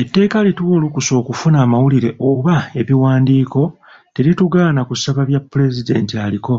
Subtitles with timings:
[0.00, 3.62] Etteeka erituwa olukusa okufuna amawulire oba ebiwandiiko
[4.14, 6.56] teritugaana kusaba bya Pulezidenti aliko.